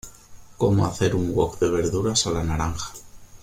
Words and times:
Como 0.57 0.87
hacer 0.87 1.13
un 1.13 1.31
Wok 1.35 1.59
de 1.59 1.69
verduras 1.69 2.25
a 2.25 2.31
la 2.31 2.43
naranja 2.43 2.91